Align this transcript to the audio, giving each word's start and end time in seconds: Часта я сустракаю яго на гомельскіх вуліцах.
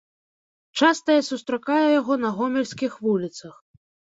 Часта 0.79 1.17
я 1.19 1.23
сустракаю 1.27 1.87
яго 2.01 2.13
на 2.25 2.29
гомельскіх 2.39 2.99
вуліцах. 3.07 3.55